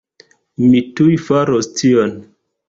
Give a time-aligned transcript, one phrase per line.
[0.71, 2.17] Mi tuj faros tion